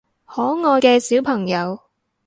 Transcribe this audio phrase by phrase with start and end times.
[0.25, 1.79] 可愛嘅小朋友